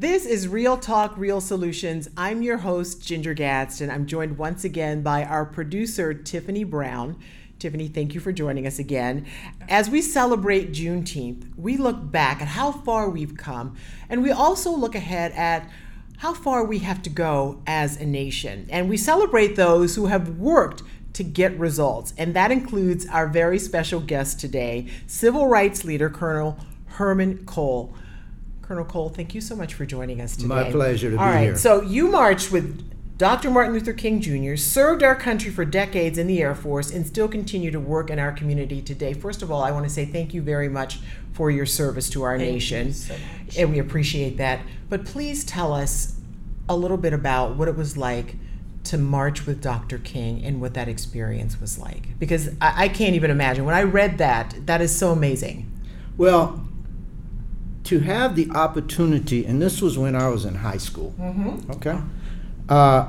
[0.00, 2.08] This is Real Talk, Real Solutions.
[2.16, 3.90] I'm your host, Ginger Gadsden.
[3.90, 7.18] I'm joined once again by our producer, Tiffany Brown.
[7.58, 9.26] Tiffany, thank you for joining us again.
[9.68, 13.76] As we celebrate Juneteenth, we look back at how far we've come,
[14.08, 15.68] and we also look ahead at
[16.16, 18.68] how far we have to go as a nation.
[18.70, 23.58] And we celebrate those who have worked to get results, and that includes our very
[23.58, 27.94] special guest today, civil rights leader Colonel Herman Cole.
[28.70, 30.46] Colonel Cole, thank you so much for joining us today.
[30.46, 31.56] My pleasure to All be right, here.
[31.56, 33.50] so you marched with Dr.
[33.50, 37.26] Martin Luther King Jr., served our country for decades in the Air Force, and still
[37.26, 39.12] continue to work in our community today.
[39.12, 41.00] First of all, I want to say thank you very much
[41.32, 42.94] for your service to our nation,
[43.58, 44.60] and we appreciate that.
[44.88, 46.20] But please tell us
[46.68, 48.36] a little bit about what it was like
[48.84, 49.98] to march with Dr.
[49.98, 52.16] King and what that experience was like.
[52.20, 53.64] Because I, I can't even imagine.
[53.64, 55.68] When I read that, that is so amazing.
[56.16, 56.68] Well,
[57.90, 61.12] to have the opportunity, and this was when I was in high school,
[61.70, 61.98] okay?
[62.68, 63.08] Uh,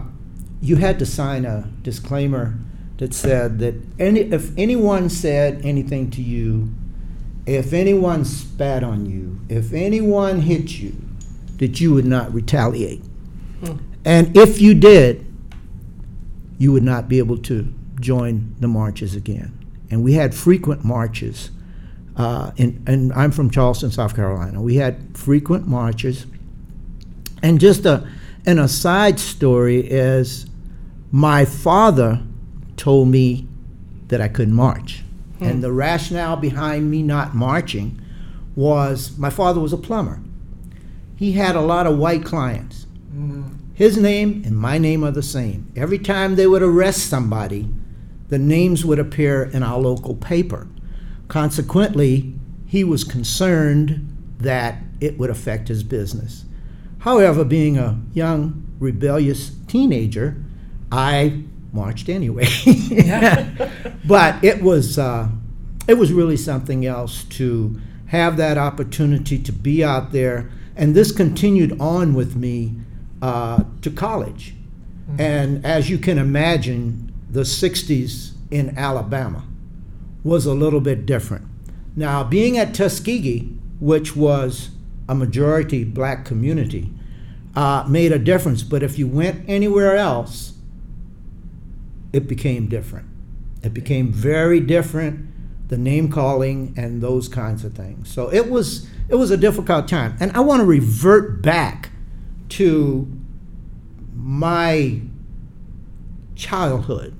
[0.60, 2.58] you had to sign a disclaimer
[2.98, 6.74] that said that any, if anyone said anything to you,
[7.46, 10.96] if anyone spat on you, if anyone hit you,
[11.58, 13.04] that you would not retaliate.
[14.04, 15.32] And if you did,
[16.58, 19.56] you would not be able to join the marches again.
[19.92, 21.52] And we had frequent marches.
[22.22, 24.62] Uh, in, and I'm from Charleston, South Carolina.
[24.62, 26.28] We had frequent marches.
[27.42, 28.08] And just a,
[28.46, 30.46] an aside story is
[31.12, 32.22] my father
[32.78, 33.48] told me
[34.10, 35.04] that I couldn't march.
[35.40, 38.00] And the rationale behind me not marching
[38.56, 40.22] was my father was a plumber.
[41.16, 42.86] He had a lot of white clients.
[43.74, 45.72] His name and my name are the same.
[45.76, 47.68] Every time they would arrest somebody,
[48.28, 50.68] the names would appear in our local paper.
[51.32, 52.34] Consequently,
[52.66, 54.06] he was concerned
[54.40, 56.44] that it would affect his business.
[57.00, 60.44] However, being a young, rebellious teenager,
[60.92, 62.48] I marched anyway.
[64.06, 65.30] but it was uh,
[65.88, 71.14] it was really something else to have that opportunity to be out there, and this
[71.14, 72.76] continued on with me
[73.22, 74.54] uh, to college.
[75.18, 79.46] And as you can imagine, the '60s in Alabama
[80.24, 81.48] was a little bit different.
[81.96, 84.70] Now, being at Tuskegee, which was
[85.10, 86.92] a majority black community,
[87.56, 88.64] uh, made a difference.
[88.64, 90.54] But if you went anywhere else,
[92.14, 93.08] it became different.
[93.64, 95.28] It became very different,
[95.68, 98.12] the name calling and those kinds of things.
[98.12, 100.16] So it was it was a difficult time.
[100.20, 101.92] And I want to revert back
[102.50, 103.12] to
[104.16, 105.02] my
[106.36, 107.16] childhood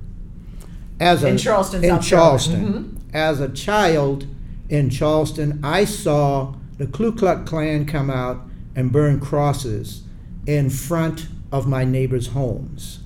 [1.02, 2.00] as a, In Charleston, in.
[2.00, 2.72] Charleston.
[2.72, 3.16] Mm-hmm.
[3.16, 4.26] As a child
[4.68, 8.40] in Charleston, I saw the Ku Klux Klan come out
[8.74, 10.02] and burn crosses
[10.46, 13.00] in front of my neighbors' homes.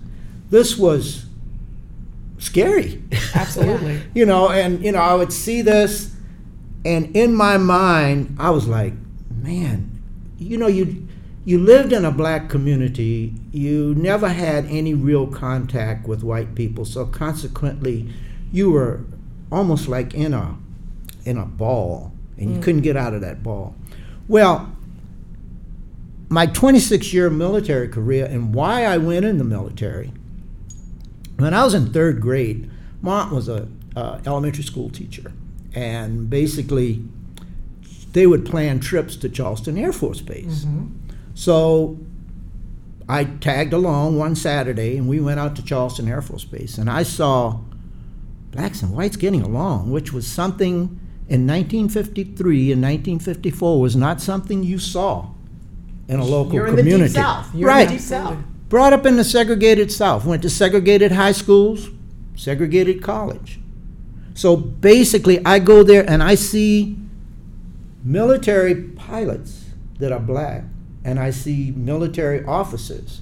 [0.51, 1.27] This was
[2.39, 3.03] scary.
[3.35, 4.01] Absolutely.
[4.15, 6.15] you know, and you know, I would see this,
[6.85, 8.93] and in my mind, I was like,
[9.31, 10.03] man,
[10.39, 11.06] you know, you
[11.47, 13.33] you lived in a black community.
[13.53, 18.13] You never had any real contact with white people, so consequently,
[18.53, 19.05] you were
[19.51, 20.57] almost like in a
[21.25, 23.77] in a ball, and you couldn't get out of that ball.
[24.27, 24.77] Well,
[26.29, 30.13] my 26 year military career and why I went in the military.
[31.37, 32.69] When I was in third grade,
[33.03, 35.33] Mont was a uh, elementary school teacher,
[35.75, 37.05] and basically,
[38.15, 40.65] they would plan trips to Charleston Air Force Base.
[41.37, 41.99] So,
[43.07, 46.89] I tagged along one Saturday, and we went out to Charleston Air Force Base, and
[46.89, 47.61] I saw
[48.53, 50.99] blacks and whites getting along, which was something
[51.29, 55.29] in 1953 and 1954 was not something you saw
[56.09, 57.13] in a local You're in the community.
[57.13, 57.55] deep south.
[57.55, 57.83] You're right.
[57.83, 58.39] in the deep south.
[58.71, 61.91] Brought up in the segregated South, went to segregated high schools,
[62.35, 63.61] segregated college.
[64.35, 66.97] So basically, I go there and I see
[68.03, 69.67] military pilots
[69.99, 70.65] that are black,
[71.07, 73.21] and I see military officers.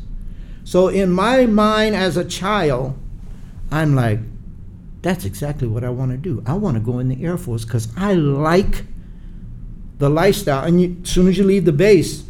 [0.64, 2.98] So in my mind as a child,
[3.70, 4.20] I'm like,
[5.02, 6.42] that's exactly what I want to do.
[6.46, 8.86] I want to go in the Air Force because I like
[9.98, 10.64] the lifestyle.
[10.64, 12.24] And you, as soon as you leave the base,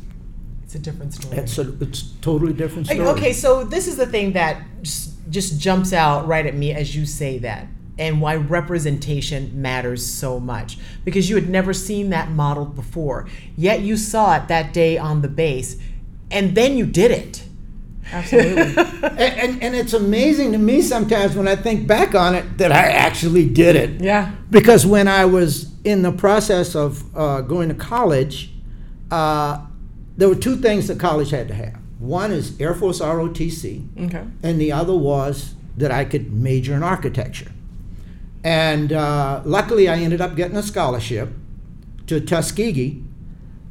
[0.65, 1.37] It's a different story.
[1.39, 3.01] it's a it's totally different story.
[3.01, 6.97] Okay, so this is the thing that just, just jumps out right at me as
[6.97, 7.69] you say that,
[7.99, 10.79] and why representation matters so much.
[11.05, 15.23] Because you had never seen that modeled before, yet you saw it that day on
[15.23, 15.77] the base,
[16.31, 17.45] and then you did it.
[18.13, 18.63] Absolutely.
[19.03, 22.71] and, and, and it's amazing to me sometimes when I think back on it that
[22.73, 24.01] I actually did it.
[24.03, 24.35] yeah.
[24.51, 28.51] Because when I was in the process of uh, going to college,
[29.11, 29.65] uh,
[30.17, 31.79] there were two things that college had to have.
[31.99, 34.25] One is Air Force ROTC, Okay.
[34.43, 37.51] and the other was that I could major in architecture.
[38.45, 41.31] And uh, luckily, I ended up getting a scholarship
[42.07, 43.03] to Tuskegee,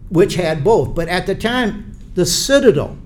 [0.10, 0.96] which had both.
[0.96, 2.98] But at the time, the Citadel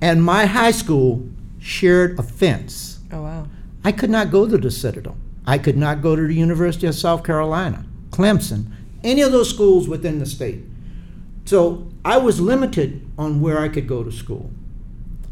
[0.00, 1.26] and my high school
[1.58, 3.00] shared a fence.
[3.10, 3.48] Oh wow.
[3.82, 5.16] I could not go to the Citadel.
[5.46, 8.66] I could not go to the University of South Carolina, Clemson,
[9.02, 10.62] any of those schools within the state.
[11.44, 14.50] So I was limited on where I could go to school.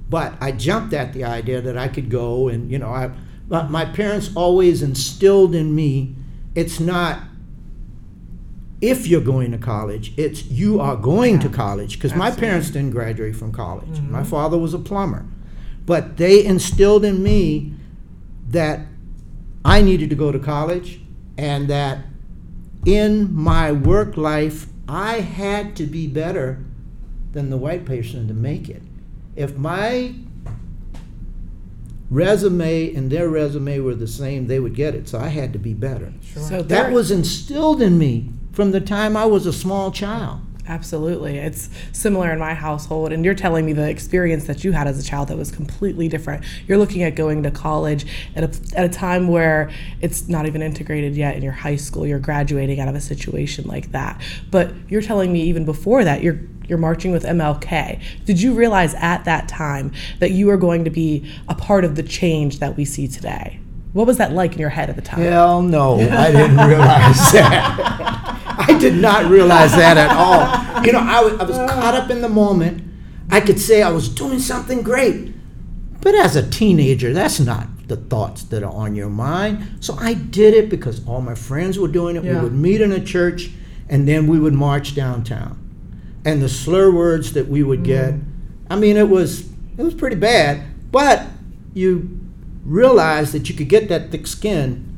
[0.09, 3.11] But I jumped at the idea that I could go and, you know, I,
[3.49, 6.15] but my parents always instilled in me
[6.55, 7.21] it's not
[8.81, 11.95] if you're going to college, it's you are going to college.
[11.95, 13.99] Because my parents didn't graduate from college.
[14.01, 14.29] My mm-hmm.
[14.29, 15.25] father was a plumber.
[15.87, 17.75] But they instilled in me
[18.49, 18.81] that
[19.65, 21.01] I needed to go to college
[21.39, 22.05] and that
[22.85, 26.63] in my work life, I had to be better
[27.33, 28.83] than the white person to make it.
[29.35, 30.15] If my
[32.11, 35.09] resume and their resume were the same, they would get it.
[35.09, 36.13] So I had to be better.
[36.35, 40.41] So That was instilled in me from the time I was a small child.
[40.67, 41.37] Absolutely.
[41.37, 43.13] It's similar in my household.
[43.13, 46.09] And you're telling me the experience that you had as a child that was completely
[46.09, 46.43] different.
[46.67, 49.71] You're looking at going to college at a, at a time where
[50.01, 52.07] it's not even integrated yet in your high school.
[52.07, 54.23] You're graduating out of a situation like that.
[54.51, 58.01] But you're telling me even before that, you're you're marching with MLK.
[58.25, 61.97] Did you realize at that time that you were going to be a part of
[61.97, 63.61] the change that we see today?
[63.93, 65.21] What was that like in your head at the time?
[65.21, 68.41] Hell no, I didn't realize that.
[68.59, 70.85] I did not realize that at all.
[70.85, 72.83] You know, I was, I was caught up in the moment.
[73.31, 75.33] I could say I was doing something great.
[76.01, 79.79] But as a teenager, that's not the thoughts that are on your mind.
[79.81, 82.25] So I did it because all my friends were doing it.
[82.25, 82.35] Yeah.
[82.35, 83.51] We would meet in a church
[83.89, 85.59] and then we would march downtown.
[86.25, 88.15] And the slur words that we would get,
[88.71, 90.63] I mean, it was it was pretty bad.
[90.91, 91.27] But
[91.75, 92.21] you
[92.65, 94.95] realize that you could get that thick skin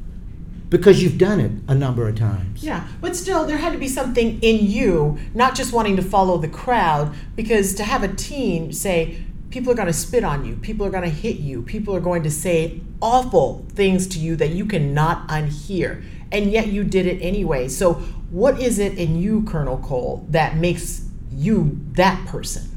[0.68, 2.62] because you've done it a number of times.
[2.62, 6.38] Yeah, but still, there had to be something in you, not just wanting to follow
[6.38, 10.56] the crowd, because to have a teen say, people are going to spit on you,
[10.56, 14.34] people are going to hit you, people are going to say awful things to you
[14.36, 17.68] that you cannot unhear, and yet you did it anyway.
[17.68, 17.94] So,
[18.30, 21.05] what is it in you, Colonel Cole, that makes
[21.36, 22.72] you that person?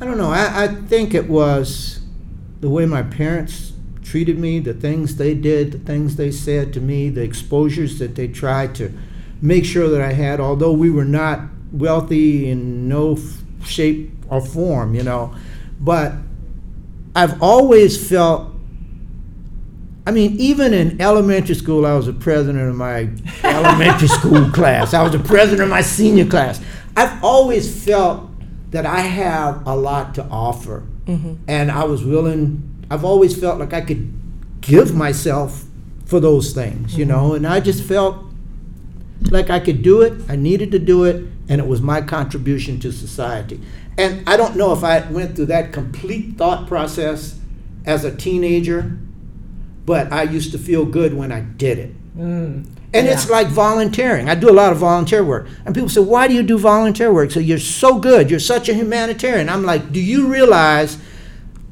[0.00, 0.30] I don't know.
[0.30, 2.00] I, I think it was
[2.60, 3.72] the way my parents
[4.02, 8.14] treated me, the things they did, the things they said to me, the exposures that
[8.14, 8.92] they tried to
[9.42, 11.40] make sure that I had, although we were not
[11.72, 15.34] wealthy in no f- shape or form, you know.
[15.80, 16.12] But
[17.14, 18.52] I've always felt
[20.06, 23.08] I mean, even in elementary school, I was the president of my
[23.42, 24.94] elementary school class.
[24.94, 26.60] I was the president of my senior class.
[26.96, 28.30] I've always felt
[28.70, 30.86] that I have a lot to offer.
[31.04, 31.34] Mm-hmm.
[31.46, 34.12] And I was willing, I've always felt like I could
[34.60, 35.64] give myself
[36.04, 37.12] for those things, you mm-hmm.
[37.12, 38.24] know, and I just felt
[39.30, 42.80] like I could do it, I needed to do it, and it was my contribution
[42.80, 43.60] to society.
[43.98, 47.38] And I don't know if I went through that complete thought process
[47.84, 48.98] as a teenager,
[49.84, 52.16] but I used to feel good when I did it.
[52.16, 52.66] Mm.
[52.98, 54.28] And it's like volunteering.
[54.28, 55.46] I do a lot of volunteer work.
[55.64, 57.30] And people say, Why do you do volunteer work?
[57.30, 58.30] So you're so good.
[58.30, 59.48] You're such a humanitarian.
[59.48, 60.98] I'm like, Do you realize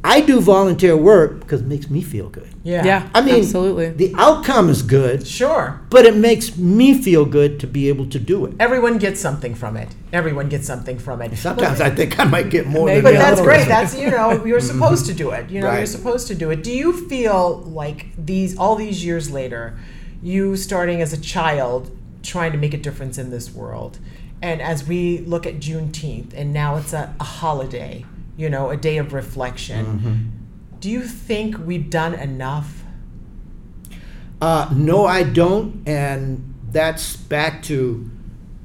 [0.07, 2.51] I do volunteer work because it makes me feel good?
[2.63, 3.09] Yeah, Yeah.
[3.15, 3.89] I mean, absolutely.
[3.89, 5.81] the outcome is good, Sure.
[5.89, 8.53] but it makes me feel good to be able to do it.
[8.61, 9.89] Everyone gets something from it.
[10.13, 11.37] Everyone gets something from it.
[11.39, 13.61] Sometimes I think I might get more Maybe than But that's great.
[13.61, 13.69] bit.
[13.69, 14.79] That's you know you're mm-hmm.
[14.79, 15.49] supposed to do it.
[15.51, 16.63] You know you're supposed to do it.
[16.63, 19.79] Do you feel like these all these years later,
[20.25, 23.99] you starting as a child trying to make a difference in this world,
[24.43, 28.05] and as we look at Juneteenth, and now it's a, a holiday,
[28.37, 30.33] you know, a day of reflection.
[30.81, 32.83] Do you think we've done enough?
[34.41, 38.11] Uh, no, I don't, and that's back to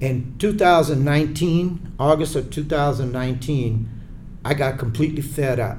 [0.01, 3.89] in 2019, August of 2019.
[4.43, 5.77] I got completely fed up,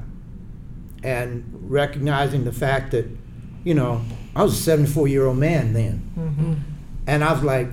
[1.02, 3.06] and recognizing the fact that,
[3.64, 4.02] you know,
[4.34, 6.10] I was a 74 year old man then.
[6.18, 6.54] Mm-hmm.
[7.06, 7.68] And I was like,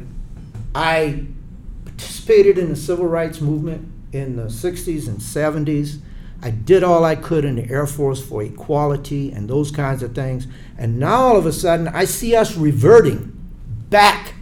[0.73, 1.25] I
[1.85, 5.99] participated in the civil rights movement in the 60s and 70s.
[6.41, 10.13] I did all I could in the Air Force for equality and those kinds of
[10.13, 10.47] things.
[10.77, 13.33] And now all of a sudden, I see us reverting
[13.89, 14.35] back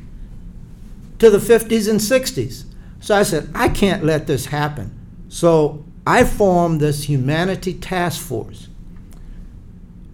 [1.20, 2.66] to the 50s and 60s.
[3.00, 4.98] So I said, I can't let this happen.
[5.30, 8.68] So I formed this humanity task force.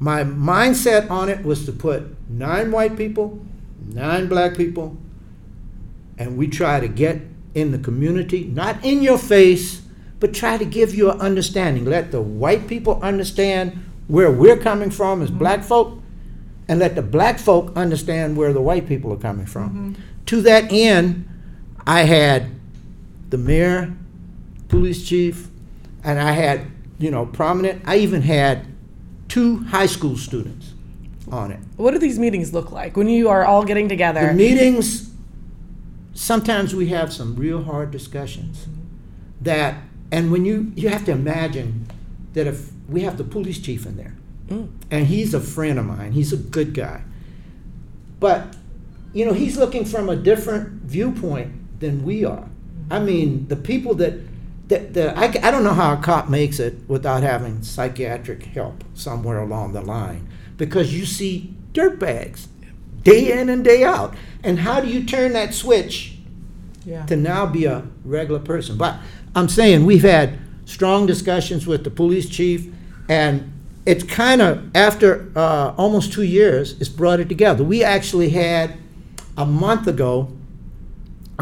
[0.01, 3.39] My mindset on it was to put nine white people,
[3.85, 4.97] nine black people,
[6.17, 7.21] and we try to get
[7.53, 9.83] in the community, not in your face,
[10.19, 11.85] but try to give you an understanding.
[11.85, 15.37] Let the white people understand where we're coming from as mm-hmm.
[15.37, 16.01] black folk,
[16.67, 19.69] and let the black folk understand where the white people are coming from.
[19.69, 20.01] Mm-hmm.
[20.25, 21.29] To that end,
[21.85, 22.49] I had
[23.29, 23.95] the mayor,
[24.67, 25.49] police chief,
[26.03, 26.65] and I had,
[26.97, 28.65] you know, prominent, I even had
[29.31, 30.73] two high school students
[31.31, 31.59] on it.
[31.77, 34.27] What do these meetings look like when you are all getting together?
[34.27, 35.09] The meetings,
[36.13, 38.67] sometimes we have some real hard discussions
[39.39, 39.75] that,
[40.11, 41.87] and when you, you have to imagine
[42.33, 44.17] that if we have the police chief in there,
[44.49, 44.69] mm.
[44.91, 47.01] and he's a friend of mine, he's a good guy.
[48.19, 48.57] But,
[49.13, 52.49] you know, he's looking from a different viewpoint than we are.
[52.89, 54.15] I mean, the people that,
[54.71, 58.83] that, that I, I don't know how a cop makes it without having psychiatric help
[58.93, 60.27] somewhere along the line.
[60.57, 62.47] Because you see dirtbags
[63.03, 64.15] day in and day out.
[64.43, 66.15] And how do you turn that switch
[66.85, 67.05] Yeah.
[67.07, 68.77] to now be a regular person.
[68.77, 68.95] But
[69.35, 72.67] I'm saying we've had strong discussions with the police chief,
[73.09, 73.51] and
[73.85, 77.63] it's kind of after uh, almost two years, it's brought it together.
[77.63, 78.73] We actually had
[79.37, 80.31] a month ago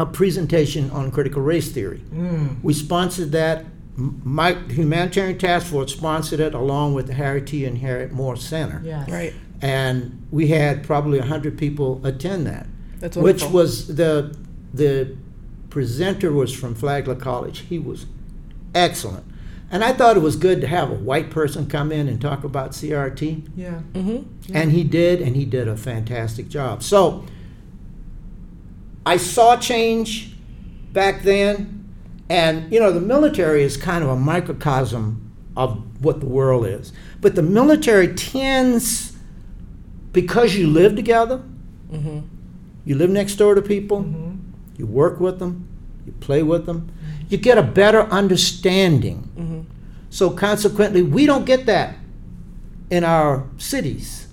[0.00, 1.98] a presentation on critical race theory.
[1.98, 2.54] Hmm.
[2.62, 3.66] We sponsored that.
[3.96, 7.66] My humanitarian task force sponsored it along with the Harry T.
[7.66, 8.80] and Harriet Moore Center.
[8.82, 9.10] Yes.
[9.10, 9.34] Right.
[9.60, 12.66] And we had probably 100 people attend that.
[12.98, 13.48] That's wonderful.
[13.48, 14.34] Which was, the,
[14.72, 15.16] the
[15.68, 17.58] presenter was from Flagler College.
[17.60, 18.06] He was
[18.74, 19.26] excellent.
[19.70, 22.42] And I thought it was good to have a white person come in and talk
[22.42, 23.42] about CRT.
[23.50, 24.10] Mm-hmm.
[24.52, 24.58] Yeah.
[24.58, 26.82] And he did, and he did a fantastic job.
[26.82, 27.24] So
[29.04, 30.36] I saw change
[30.92, 31.88] back then,
[32.28, 36.92] and you know, the military is kind of a microcosm of what the world is.
[37.20, 39.16] But the military tends,
[40.12, 41.42] because you live together,
[41.90, 42.20] mm-hmm.
[42.84, 44.36] you live next door to people, mm-hmm.
[44.76, 45.68] you work with them,
[46.06, 46.92] you play with them,
[47.28, 49.28] you get a better understanding.
[49.36, 49.60] Mm-hmm.
[50.10, 51.96] So consequently, we don't get that
[52.90, 54.26] in our cities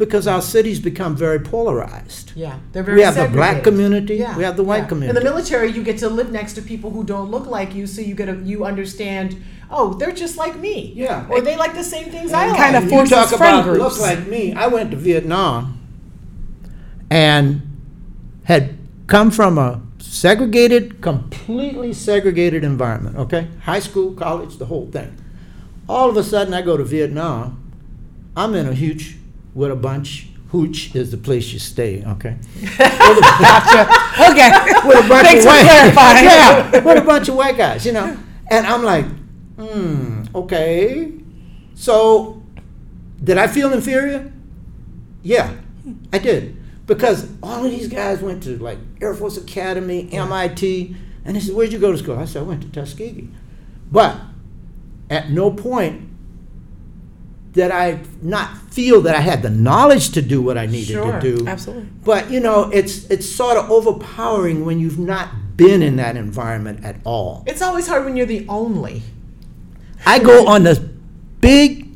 [0.00, 2.32] because our cities become very polarized.
[2.34, 2.58] Yeah.
[2.72, 4.36] They're very We have the black community, Yeah.
[4.36, 5.08] we have the white yeah.
[5.10, 7.86] In the military, you get to live next to people who don't look like you,
[7.86, 9.36] so you get a, you understand.
[9.70, 10.92] Oh, they're just like me.
[10.96, 11.28] Yeah.
[11.30, 12.56] Or they like the same things I like.
[12.56, 13.78] kind of You forces talk friend about groups.
[13.78, 14.52] look like me.
[14.54, 15.78] I went to Vietnam
[17.10, 17.60] and
[18.44, 18.76] had
[19.06, 23.16] come from a segregated, completely segregated environment.
[23.16, 25.14] Okay, high school, college, the whole thing.
[25.88, 27.58] All of a sudden, I go to Vietnam.
[28.36, 29.16] I'm in a hooch
[29.54, 30.28] with a bunch.
[30.50, 32.02] Hooch is the place you stay.
[32.04, 32.36] Okay.
[32.56, 32.80] okay.
[34.84, 36.24] with a bunch Thanks of for white clarifying.
[36.24, 38.16] yeah, with a bunch of white guys, you know.
[38.50, 39.06] And I'm like,
[39.56, 41.12] hmm, okay.
[41.74, 42.42] So,
[43.22, 44.32] did I feel inferior?
[45.22, 45.54] Yeah,
[46.12, 46.56] I did.
[46.86, 51.54] Because all of these guys went to like Air Force Academy, MIT, and they said,
[51.54, 52.18] Where'd you go to school?
[52.18, 53.28] I said, I went to Tuskegee.
[53.92, 54.20] But
[55.08, 56.09] at no point
[57.52, 61.20] did I not feel that I had the knowledge to do what I needed Sure,
[61.20, 61.46] to do.
[61.46, 61.88] Absolutely.
[62.04, 66.84] But you know, it's it's sort of overpowering when you've not been in that environment
[66.84, 67.44] at all.
[67.46, 69.02] It's always hard when you're the only.
[70.06, 71.88] I go on this big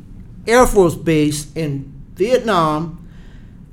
[0.46, 3.08] Air Force base in Vietnam.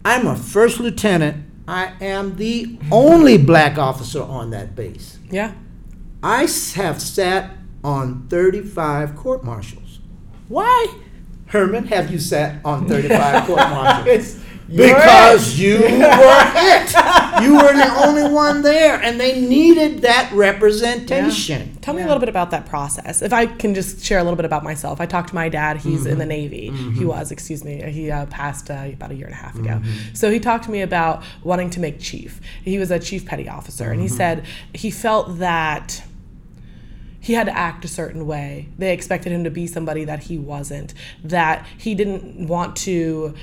[0.05, 1.45] I'm a first lieutenant.
[1.67, 5.19] I am the only black officer on that base.
[5.29, 5.53] Yeah.
[6.23, 6.41] I
[6.75, 7.51] have sat
[7.83, 9.99] on 35 court martials.
[10.47, 10.87] Why,
[11.51, 14.37] Herman, have you sat on 35 court martials?
[14.73, 17.43] Because you were it.
[17.43, 21.75] You were the only one there, and they needed that representation.
[21.81, 22.05] Tell me Yeah.
[22.05, 23.21] a little bit about that process.
[23.21, 25.01] If I can just share a little bit about myself.
[25.01, 25.75] I talked to my dad.
[25.77, 26.69] He's in the Navy.
[26.97, 27.81] He was, excuse me.
[27.91, 29.81] He uh, passed uh, about a year and a half ago.
[30.13, 32.39] So he talked to me about wanting to make chief.
[32.63, 36.01] He was a chief petty officer, and he said he felt that
[37.21, 38.67] he had to act a certain way.
[38.79, 40.95] They expected him to be somebody that he wasn't.
[41.23, 43.35] That he didn't want to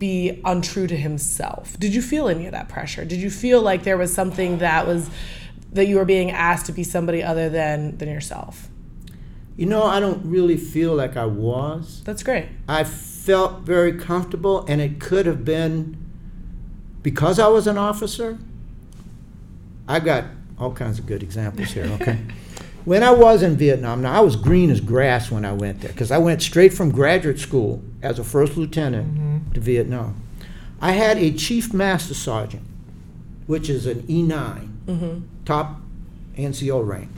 [0.00, 1.78] be untrue to himself.
[1.78, 3.04] Did you feel any of that pressure?
[3.04, 5.08] Did you feel like there was something that was
[5.72, 8.68] that you were being asked to be somebody other than than yourself?
[9.56, 12.02] You know, I don't really feel like I was.
[12.04, 12.48] That's great.
[12.68, 15.96] I felt very comfortable, and it could have been
[17.00, 18.38] because I was an officer.
[19.88, 20.24] I got
[20.58, 22.18] all kinds of good examples here, okay?
[22.86, 25.90] when I was in Vietnam, now I was green as grass when I went there
[25.90, 29.52] because I went straight from graduate school as a first lieutenant mm-hmm.
[29.52, 30.22] to Vietnam.
[30.80, 32.62] I had a chief master sergeant,
[33.48, 35.18] which is an E9, mm-hmm.
[35.44, 35.80] top
[36.36, 37.10] NCO rank,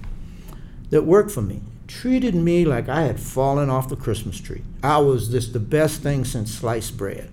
[0.89, 1.61] that worked for me.
[1.87, 4.63] Treated me like I had fallen off the Christmas tree.
[4.83, 7.31] I was just the best thing since sliced bread.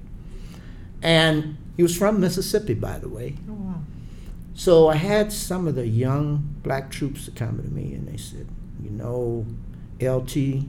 [1.01, 3.35] And he was from Mississippi, by the way.
[3.49, 3.74] Oh, wow.
[4.55, 8.17] So I had some of the young black troops to come to me and they
[8.17, 8.47] said,
[8.81, 9.45] you know,
[10.01, 10.65] LT,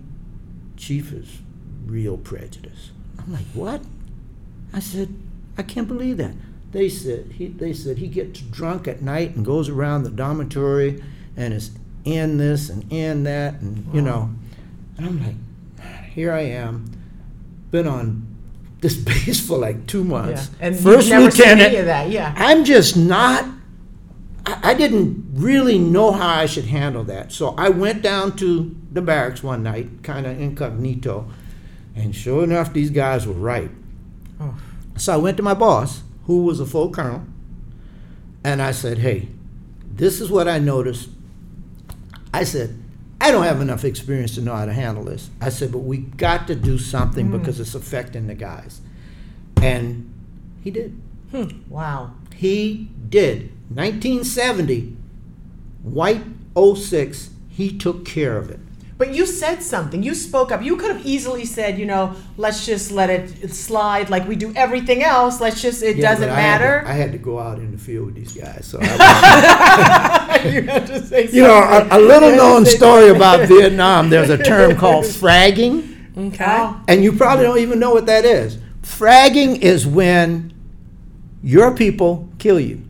[0.77, 1.39] Chief is
[1.87, 2.91] real prejudice.
[3.19, 3.83] I'm like, what?
[4.73, 5.15] I said,
[5.57, 6.35] I can't believe that.
[6.73, 11.03] They said he they said he gets drunk at night and goes around the dormitory
[11.37, 11.71] and is
[12.05, 14.31] in this and in that and you know.
[14.99, 16.91] And I'm like, here I am,
[17.71, 18.27] been on
[18.81, 20.05] this base for like two Yeah.
[20.05, 20.51] months.
[20.61, 21.69] And First you've never seen lieutenant.
[21.69, 22.35] any of that, yeah.
[22.37, 23.47] I'm just not.
[24.47, 27.33] I, I didn't really know how I should handle that.
[27.33, 31.29] So I went down to the barracks one night, kind of incognito,
[31.95, 33.71] and sure enough, these guys were right.
[34.41, 34.55] Oh.
[34.97, 37.25] So I went to my boss, who was a full colonel,
[38.45, 39.29] and I said, "Hey,
[39.85, 41.09] this is what I noticed."
[42.33, 42.79] I said,
[43.21, 45.99] "I don't have enough experience to know how to handle this." I said, "But we
[45.99, 47.39] got to do something hmm.
[47.39, 48.81] because it's affecting the guys,"
[49.63, 50.13] and
[50.63, 51.01] he did.
[51.31, 51.49] Hmm.
[51.69, 52.13] Wow.
[52.35, 53.56] He did.
[53.69, 54.97] 1970,
[55.83, 56.23] White
[56.57, 58.61] 06, he took care of it.
[58.99, 60.03] But you said something.
[60.03, 60.63] You spoke up.
[60.63, 64.55] You could have easily said, you know, let's just let it slide like we do
[64.57, 65.39] everything else.
[65.39, 66.83] Let's just, it Yeah, doesn't but I had to- matter.
[66.89, 68.67] I had to go out in the field with these guys.
[68.67, 73.47] So, I you had to say was- you know, a, a little known story about
[73.49, 74.09] Vietnam.
[74.09, 76.45] There's a term called fragging, Okay.
[76.49, 78.57] Oh, and you probably don't even know what that is.
[78.81, 80.55] Fragging is when
[81.43, 82.83] your people kill you.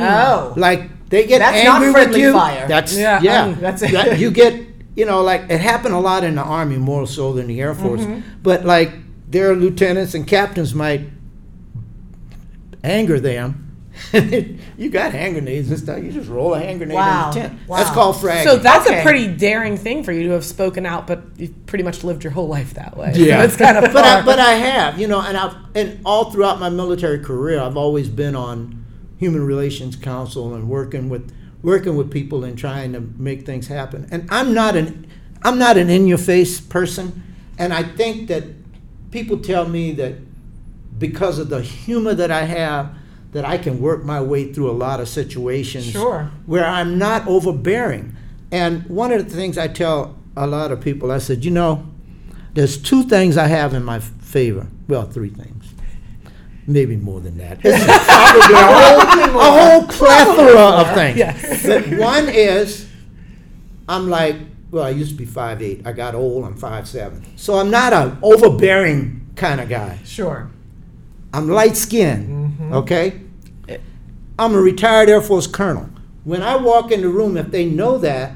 [0.00, 0.54] Oh.
[0.56, 2.32] Like they get That's not angry with friendly you.
[2.32, 2.66] fire.
[2.68, 3.42] That's Yeah, yeah.
[3.44, 4.60] um, That's- That- you get
[4.96, 7.74] you know like it happened a lot in the army more so than the air
[7.74, 8.00] force.
[8.02, 8.20] Mm-hmm.
[8.42, 8.92] But like
[9.30, 11.02] their lieutenants and captains might
[12.82, 13.60] anger them.
[14.76, 16.02] you got hand grenades and stuff.
[16.02, 17.28] You just roll a hand grenade Wow.
[17.30, 17.58] in the tent.
[17.68, 17.76] Wow.
[17.76, 18.42] That's called fragging.
[18.42, 19.00] So that's Okay.
[19.00, 22.24] a pretty daring thing for you to have spoken out, but you've pretty much lived
[22.24, 23.12] your whole life that way.
[23.14, 26.00] Yeah, so it's kind of but I, but I have, you know, and I've and
[26.04, 28.83] all throughout my military career, I've always been on
[29.24, 31.32] human relations council and working with
[31.62, 34.06] working with people and trying to make things happen.
[34.10, 35.06] And I'm not an
[35.42, 37.22] I'm not an in your face person,
[37.58, 38.44] and I think that
[39.10, 40.14] people tell me that
[40.98, 42.94] because of the humor that I have,
[43.32, 46.30] that I can work my way through a lot of situations Sure.
[46.46, 48.14] where I'm not overbearing.
[48.52, 51.86] And one of the things I tell a lot of people, I said, you know,
[52.54, 54.66] there's two things I have in my favor.
[54.88, 55.63] Well, three things.
[56.66, 57.60] Maybe more than that.
[57.62, 61.18] Probably a whole, a whole plethora of things.
[61.18, 61.66] Yes.
[61.66, 62.88] But one is,
[63.88, 64.36] I'm like,
[64.70, 65.86] well, I used to be 5'8".
[65.86, 67.22] I got old, I'm 5'7".
[67.36, 69.98] So I'm not an overbearing kind of guy.
[70.04, 70.50] Sure.
[71.32, 72.72] I'm light skinned, mm-hmm.
[72.74, 73.20] okay?
[74.38, 75.88] I'm a retired Air Force colonel.
[76.24, 78.32] When I walk in the room, if they know that,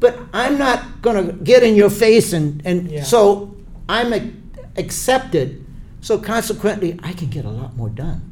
[0.00, 3.02] but I'm not going to get in your face, and, and Yeah.
[3.02, 3.54] so
[3.88, 4.30] I'm a,
[4.76, 5.64] accepted,
[6.02, 8.28] so consequently, I can get a lot more done.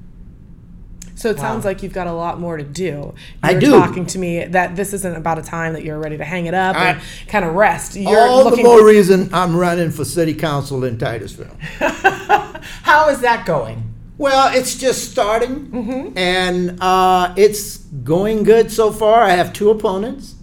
[1.14, 1.42] So it Wow.
[1.42, 2.82] sounds like you've got a lot more to do.
[2.84, 3.70] You I were do.
[3.72, 6.54] talking to me that this isn't about a time that you're ready to hang it
[6.54, 7.94] up I- and kind of rest.
[7.96, 11.54] You're All the more reason I'm running for city council in Titusville.
[11.78, 13.84] How is that going?
[14.18, 19.22] Well, it's just starting, and uh, it's going good so far.
[19.22, 20.34] I have two opponents,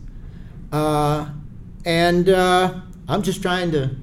[0.71, 1.29] uh,
[1.85, 2.73] and uh,
[3.07, 3.95] I'm just trying to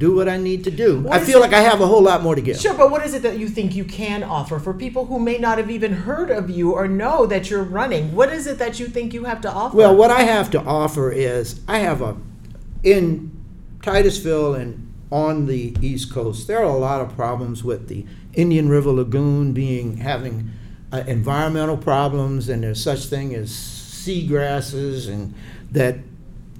[0.00, 1.00] do what I need to do.
[1.00, 2.58] What I feel it- like I have a whole lot more to give.
[2.58, 5.36] Sure, but what is it that you think you can offer for people who may
[5.36, 8.14] not have even heard of you or know that you're running?
[8.16, 9.76] What is it that you think you have to offer?
[9.76, 12.16] Well, what I have to offer is I have a
[12.82, 13.30] in
[13.82, 16.46] Titusville and on the East Coast.
[16.48, 20.50] There are a lot of problems with the Indian River Lagoon being having
[20.92, 25.34] uh, environmental problems, and there's such thing as seagrasses, and
[25.70, 25.98] that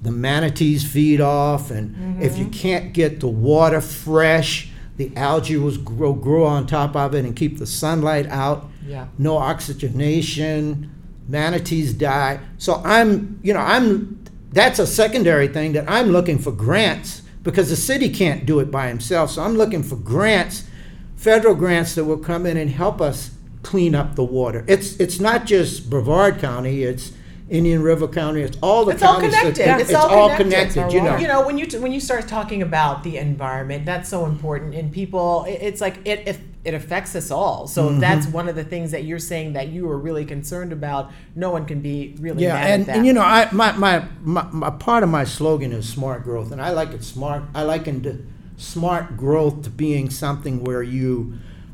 [0.01, 2.21] the manatees feed off, and mm-hmm.
[2.21, 7.13] if you can't get the water fresh, the algae will grow grow on top of
[7.15, 9.07] it and keep the sunlight out Yeah.
[9.17, 10.91] no oxygenation,
[11.27, 12.39] manatees die.
[12.57, 17.69] So I'm, you know, I'm, that's a secondary thing that I'm looking for grants because
[17.69, 19.31] the city can't do it by himself.
[19.31, 20.67] So I'm looking for grants,
[21.15, 23.31] federal grants that will come in and help us
[23.63, 24.65] clean up the water.
[24.67, 27.13] It's, it's not just Brevard County, it's
[27.51, 28.41] Indian River County.
[28.41, 29.31] It's all the It's all counties.
[29.33, 29.81] that- connected.
[29.81, 30.73] It's, It's all all connected.
[30.73, 30.95] connected.
[30.95, 31.17] You know.
[31.17, 34.91] You know, when you when you start talking about the environment, that's so important, and
[34.91, 37.67] people, it- it's like it it, it affects us all.
[37.67, 37.99] So Mm-hmm.
[37.99, 41.11] that's one of the things that you're saying that you are really concerned about.
[41.35, 42.95] No one can be really Yeah, mad and, at that.
[42.97, 46.51] and you know, I my, my my my part of my slogan is smart growth,
[46.53, 47.43] and I like it smart.
[47.53, 48.19] I liken the
[48.55, 51.33] smart growth to being something where you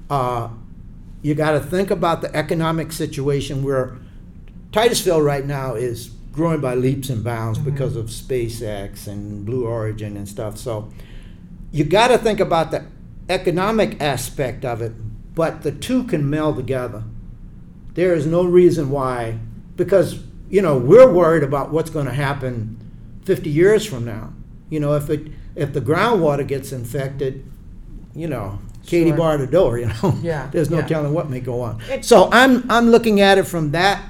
[0.09, 0.47] uh,
[1.21, 3.97] you got to think about the economic situation where
[4.77, 7.71] Titusville right now is growing by leaps and bounds mm-hmm.
[7.71, 10.55] because of SpaceX and Blue Origin and stuff.
[10.55, 10.93] So
[11.71, 12.85] you got to think about the
[13.27, 14.91] economic aspect of it,
[15.33, 17.03] but the two can meld together.
[17.95, 19.39] There is no reason why,
[19.75, 22.77] because you know we're worried about what's going to happen
[23.25, 24.31] 50 years from now.
[24.69, 27.43] You know, if it if the groundwater gets infected,
[28.13, 29.17] you know, Katie Sure.
[29.17, 29.79] barred the door.
[29.79, 30.85] You know, Yeah, there's no yeah.
[30.85, 31.81] telling what may go on.
[32.03, 34.03] So I'm I'm looking at it from that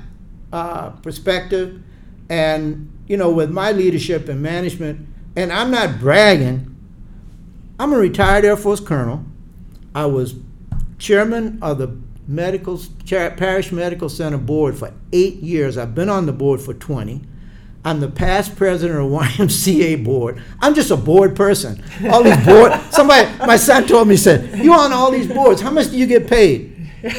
[0.52, 1.82] uh, perspective,
[2.30, 6.76] and you know, with my leadership and management, and I'm not bragging.
[7.80, 9.24] I'm a retired Air Force colonel.
[9.94, 10.36] I was
[10.98, 11.96] chairman of the
[12.28, 15.78] medical Parrish medical center board for eight years.
[15.78, 17.22] I've been on the board for 20.
[17.86, 20.42] I'm the past president of YMCA board.
[20.60, 21.82] I'm just a board person.
[22.12, 22.74] All these board.
[22.92, 25.62] Somebody, my son told me, said, "You on all these boards?
[25.62, 27.12] How much do you get paid?" no.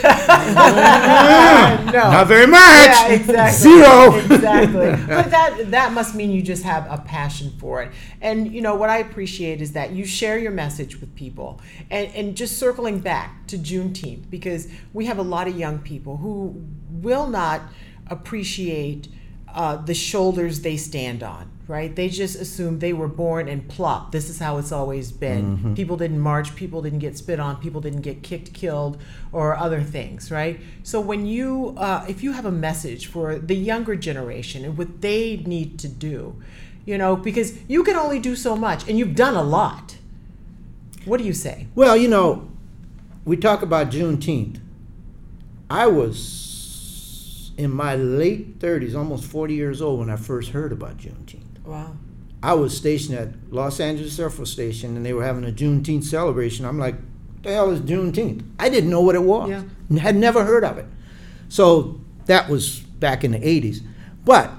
[1.92, 2.60] Not very much.
[2.60, 3.58] Yeah, exactly.
[3.58, 4.14] Zero.
[4.16, 4.88] exactly.
[5.08, 7.92] But that that must mean you just have a passion for it.
[8.20, 11.60] And you know what I appreciate is that you share your message with people.
[11.90, 16.16] And and just circling back to Juneteenth because we have a lot of young people
[16.16, 16.60] who
[16.90, 17.62] will not
[18.08, 19.08] appreciate
[19.54, 21.50] uh, the shoulders they stand on.
[21.68, 21.94] Right?
[21.94, 24.10] They just assume they were born and plop.
[24.10, 25.74] This is how it's always been.
[25.76, 26.56] People didn't march.
[26.56, 27.56] People didn't get spit on.
[27.56, 28.98] People didn't get kicked, killed,
[29.32, 30.30] or other things.
[30.30, 30.58] Right?
[30.82, 35.02] So when you, uh, if you have a message for the younger generation and what
[35.02, 36.40] they need to do,
[36.86, 39.96] you know, because you can only do so much, and you've done a lot.
[41.04, 41.66] What do you say?
[41.74, 42.48] Well, you know,
[43.26, 44.58] we talk about Juneteenth.
[45.68, 50.96] I was in my late 30s, almost 40 years old, when I first heard about
[50.96, 51.47] Juneteenth.
[51.68, 51.96] Wow.
[52.42, 56.04] I was stationed at Los Angeles Air Force Station, and they were having a Juneteenth
[56.04, 56.64] celebration.
[56.64, 59.50] I'm like, "What the hell is Juneteenth?" I didn't know what it was.
[59.50, 59.98] Yeah.
[59.98, 60.86] Had never heard of it.
[61.50, 63.82] So that was back in the 80s.
[64.24, 64.50] But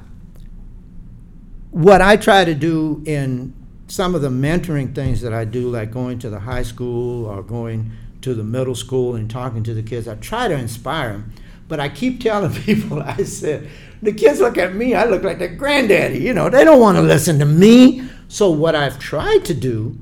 [1.71, 3.53] what I try to do in
[3.87, 7.41] some of the mentoring things that I do, like going to the high school or
[7.41, 7.91] going
[8.21, 11.33] to the middle school and talking to the kids, I try to inspire them.
[11.69, 13.69] But I keep telling people, I said,
[14.01, 16.19] the kids look at me, I look like their granddaddy.
[16.19, 18.09] You know, they don't want to listen to me.
[18.27, 19.97] So what I've tried to do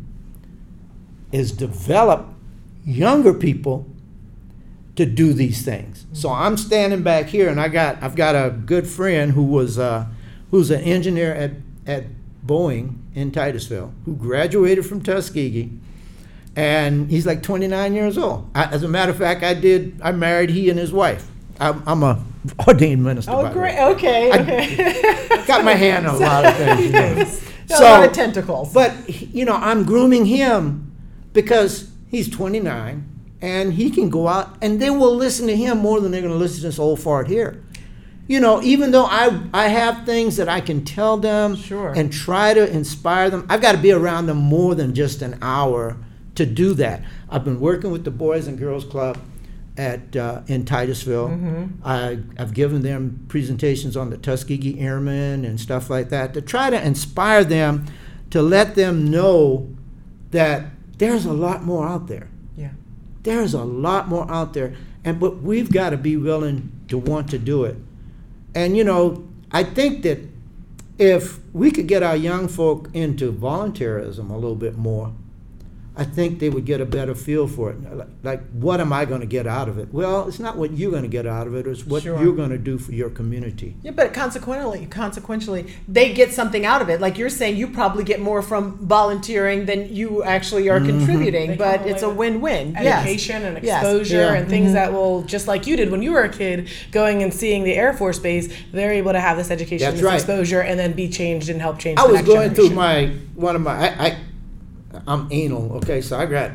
[1.32, 2.28] is develop
[2.84, 3.86] younger people
[4.96, 6.06] to do these things.
[6.14, 9.78] So I'm standing back here, and I got I've got a good friend who was
[9.78, 10.08] uh,
[10.52, 11.52] who's an engineer at
[11.86, 12.06] at
[12.46, 15.72] Boeing in Titusville, who graduated from Tuskegee,
[16.56, 18.50] and he's like 29 years old.
[18.56, 21.30] I, as a matter of fact, I did I married he and his wife.
[21.60, 22.24] I'm, I'm a
[22.68, 23.32] ordained minister.
[23.32, 23.76] Oh, by Oh, the great.
[23.76, 23.84] way.
[23.86, 24.32] Okay.
[24.32, 25.44] I- Okay.
[25.48, 27.44] Got my hand on a lot of things.
[27.70, 27.80] You know.
[27.80, 28.74] a lot of tentacles.
[28.74, 28.94] But
[29.34, 30.92] you know, I'm grooming him
[31.34, 33.04] because he's 29
[33.42, 36.34] and he can go out and they will listen to him more than they're going
[36.34, 37.64] to listen to this old fart here.
[38.28, 41.94] You know, even though I I have things that I can tell them Sure.
[41.94, 45.38] and try to inspire them, I've got to be around them more than just an
[45.42, 45.96] hour
[46.36, 47.04] to do that.
[47.30, 49.18] I've been working with the Boys and Girls Club
[49.78, 51.30] at uh, in Titusville.
[51.86, 56.70] I, I've given them presentations on the Tuskegee Airmen and stuff like that to try
[56.70, 57.86] to inspire them
[58.32, 59.70] to let them know
[60.32, 60.66] that
[60.98, 62.28] there's a lot more out there.
[62.56, 62.72] yeah.
[63.24, 64.74] There's a lot more out there,
[65.06, 67.76] and but we've got to be willing to want to do it.
[68.56, 70.20] And you know, I think that
[70.98, 75.14] if we could get our young folk into volunteerism a little bit more,
[75.98, 77.96] I think they would get a better feel for it.
[77.96, 79.92] Like, like, what am I going to get out of it?
[79.92, 82.22] Well, it's not what you're going to get out of it; it's what Sure.
[82.22, 83.76] you're going to do for your community.
[83.82, 87.02] Yeah, but consequently, consequentially, they get something out of it.
[87.02, 91.00] Like you're saying, you probably get more from volunteering than you actually are mm-hmm.
[91.00, 91.52] contributing.
[91.52, 92.74] They But it's a away with win-win.
[92.74, 93.06] Yes.
[93.06, 93.84] Education and Yes.
[93.84, 94.34] exposure Yeah.
[94.34, 94.74] and things mm-hmm.
[94.74, 97.74] that will, just like you did when you were a kid, going and seeing the
[97.74, 100.16] Air Force Base, they're able to have this education, That's this right.
[100.16, 102.00] exposure, and then be changed and help change.
[102.00, 104.18] I the was next going through my one of my I, I
[105.08, 106.52] I'm anal, okay, so I got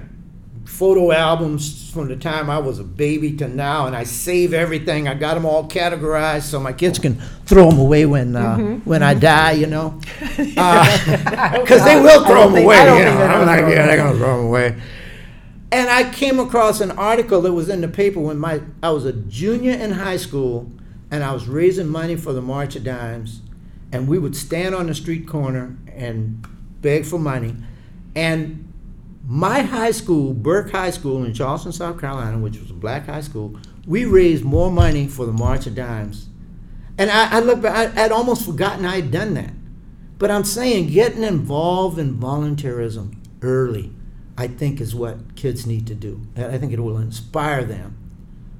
[0.64, 5.08] photo albums from the time I was a baby to now, and I save everything.
[5.08, 8.88] I got them all categorized so my kids can throw them away when uh, Mm-hmm.
[8.88, 12.98] when I die, you know, because they will throw them think- away.
[12.98, 14.80] You know, I'm like, yeah, they're gonna throw them away.
[15.72, 19.04] And I came across an article that was in the paper when my I was
[19.06, 20.70] a junior in high school,
[21.10, 23.40] and I was raising money for the March of Dimes,
[23.90, 26.46] and we would stand on the street corner and
[26.82, 27.56] beg for money.
[28.14, 28.72] And
[29.26, 33.20] my high school, Burke High School in Charleston, South Carolina, which was a black high
[33.20, 36.28] school, we raised more money for the March of Dimes.
[36.98, 39.52] And I, I look back, I, I'd almost forgotten I had done that.
[40.18, 43.92] But I'm saying getting involved in volunteerism early,
[44.36, 46.20] I think, is what kids need to do.
[46.36, 47.96] I think it will inspire them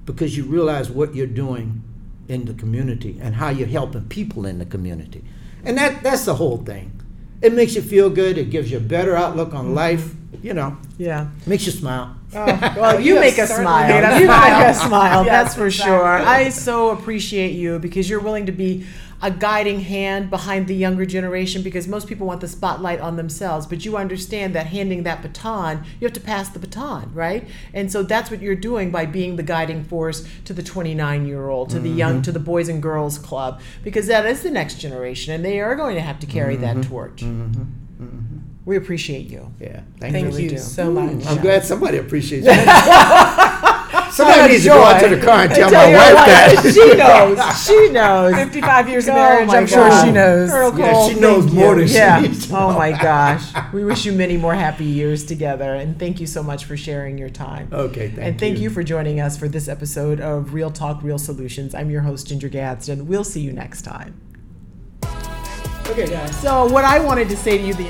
[0.05, 1.83] because you realize what you're doing
[2.29, 5.25] in the community and how you're helping people in the community.
[5.65, 7.02] And that, that's the whole thing.
[7.43, 10.77] It makes you feel good, it gives you a better outlook on life, you know,
[10.97, 11.27] Yeah.
[11.47, 12.15] makes you smile.
[12.35, 13.89] Oh, well, you, you make have us smile.
[13.89, 14.59] made us you smile.
[14.61, 15.25] make us smile.
[15.27, 15.93] Yes, that's for exactly.
[15.93, 16.07] sure.
[16.07, 18.87] I so appreciate you because you're willing to be
[19.23, 23.67] a guiding hand behind the younger generation because most people want the spotlight on themselves,
[23.67, 27.49] but you understand that handing that baton, you have to pass the baton, right?
[27.73, 31.49] And so that's what you're doing by being the guiding force to the 29 year
[31.49, 31.99] old, to the mm-hmm.
[31.99, 35.61] young, to the Boys and Girls Club, because that is the next generation, and they
[35.61, 36.91] are going to have to carry that mm-hmm.
[36.91, 37.23] torch.
[37.23, 37.63] Mm-hmm.
[38.65, 39.53] We appreciate you.
[39.61, 40.51] Yeah, thank, Thank you.
[40.51, 41.27] you so much.
[41.27, 43.62] I'm glad somebody appreciates it.
[44.13, 46.73] Somebody needs to go out to the car and tell Tell my wife wife that.
[46.75, 47.57] She knows.
[47.67, 48.35] She knows.
[48.35, 50.05] 55 years of Oh marriage, my I'm sure God.
[50.05, 50.51] she knows.
[50.51, 51.79] Colonel Yeah, Cole, she knows thank more you.
[51.81, 52.21] than she yeah.
[52.21, 52.79] needs to Oh know.
[52.79, 53.73] my gosh.
[53.73, 57.17] We wish you many more happy years together and thank you so much for sharing
[57.17, 57.69] your time.
[57.73, 58.65] Okay, thank and thank you.
[58.65, 61.75] you for joining us for this episode of Real Talk, Real Solutions.
[61.75, 63.07] I'm your host, Ginger Gadsden.
[63.07, 64.21] We'll see you next time.
[65.87, 66.39] Okay, guys.
[66.41, 67.89] So, what I wanted to say to you the